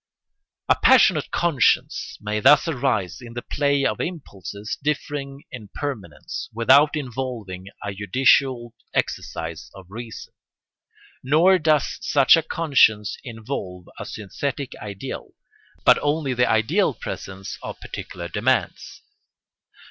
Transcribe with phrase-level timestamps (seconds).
[0.69, 6.95] ]A passionate conscience may thus arise in the play of impulses differing in permanence, without
[6.95, 10.33] involving a judicial exercise of reason.
[11.21, 15.35] Nor does such a conscience involve a synthetic ideal,
[15.85, 19.03] but only the ideal presence of particular demands.